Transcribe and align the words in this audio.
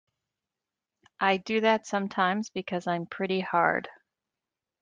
I 1.19 1.37
do 1.37 1.61
that 1.61 1.85
sometimes 1.85 2.49
because 2.49 2.87
I'm 2.87 3.05
pretty 3.05 3.39
hard. 3.39 3.87